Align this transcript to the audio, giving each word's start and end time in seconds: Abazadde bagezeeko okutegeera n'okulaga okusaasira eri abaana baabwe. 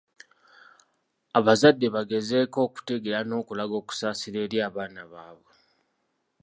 Abazadde 1.37 1.87
bagezeeko 1.95 2.57
okutegeera 2.67 3.19
n'okulaga 3.25 3.75
okusaasira 3.81 4.37
eri 4.45 4.57
abaana 4.67 5.01
baabwe. 5.11 5.51